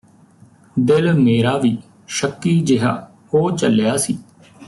ਦਿਲ 0.79 1.11
ਮੇਰਾ 1.13 1.55
ਵੀ 1.57 1.77
ਸ਼ੱਕੀ 2.07 2.59
ਜਿਹਾ 2.61 2.95
ਹੋ 3.33 3.49
ਚੱਲਿਆ 3.51 3.95
ਸੀ 3.97 4.17